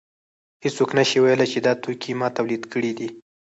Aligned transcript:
هېڅوک 0.63 0.89
نشي 0.97 1.19
ویلی 1.23 1.47
چې 1.51 1.59
دا 1.65 1.73
توکی 1.81 2.11
ما 2.19 2.27
تولید 2.37 2.63
کړی 2.73 2.91
دی 2.97 3.07